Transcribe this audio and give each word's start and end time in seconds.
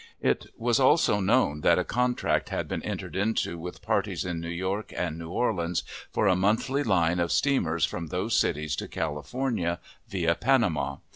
It 0.23 0.47
was 0.57 0.79
also 0.79 1.19
known 1.19 1.61
that 1.61 1.77
a 1.77 1.83
contract 1.83 2.49
had 2.49 2.67
been 2.67 2.81
entered 2.81 3.15
into 3.15 3.59
with 3.59 3.83
parties 3.83 4.25
in 4.25 4.39
New 4.39 4.49
York 4.49 4.91
and 4.97 5.15
New 5.19 5.29
Orleans 5.29 5.83
for 6.11 6.25
a 6.25 6.35
monthly 6.35 6.81
line 6.83 7.19
of 7.19 7.31
steamers 7.31 7.85
from 7.85 8.07
those 8.07 8.35
cities 8.35 8.75
to 8.77 8.87
California, 8.87 9.79
via 10.07 10.33
Panama. 10.33 10.95